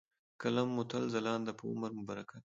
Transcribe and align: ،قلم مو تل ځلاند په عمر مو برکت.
،قلم 0.41 0.67
مو 0.75 0.83
تل 0.91 1.03
ځلاند 1.13 1.47
په 1.57 1.63
عمر 1.71 1.91
مو 1.95 2.03
برکت. 2.09 2.43